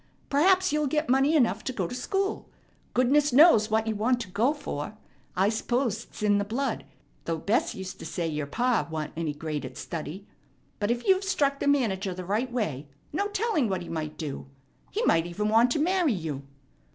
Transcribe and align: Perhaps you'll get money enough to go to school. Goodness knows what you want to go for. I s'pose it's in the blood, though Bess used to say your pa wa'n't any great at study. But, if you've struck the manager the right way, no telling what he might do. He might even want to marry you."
Perhaps 0.31 0.73
you'll 0.73 0.87
get 0.87 1.09
money 1.09 1.35
enough 1.35 1.63
to 1.63 1.71
go 1.71 1.85
to 1.85 1.93
school. 1.93 2.49
Goodness 2.95 3.31
knows 3.31 3.69
what 3.69 3.85
you 3.85 3.95
want 3.95 4.19
to 4.21 4.29
go 4.31 4.51
for. 4.51 4.97
I 5.35 5.49
s'pose 5.49 6.05
it's 6.05 6.23
in 6.23 6.39
the 6.39 6.43
blood, 6.43 6.85
though 7.25 7.37
Bess 7.37 7.75
used 7.75 7.99
to 7.99 8.05
say 8.07 8.27
your 8.27 8.47
pa 8.47 8.87
wa'n't 8.89 9.13
any 9.15 9.35
great 9.35 9.63
at 9.63 9.77
study. 9.77 10.25
But, 10.79 10.89
if 10.89 11.05
you've 11.05 11.23
struck 11.23 11.59
the 11.59 11.67
manager 11.67 12.15
the 12.15 12.25
right 12.25 12.51
way, 12.51 12.87
no 13.13 13.27
telling 13.27 13.69
what 13.69 13.83
he 13.83 13.89
might 13.89 14.17
do. 14.17 14.47
He 14.89 15.03
might 15.03 15.27
even 15.27 15.49
want 15.49 15.69
to 15.73 15.79
marry 15.79 16.13
you." 16.13 16.47